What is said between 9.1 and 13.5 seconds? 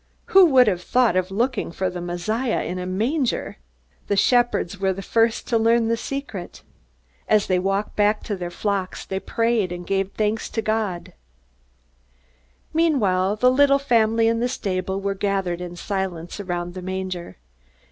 prayed and gave thanks to God. Meanwhile,